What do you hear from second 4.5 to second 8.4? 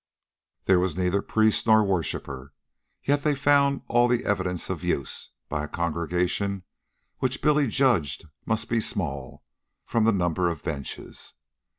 of use, by a congregation which Billy judged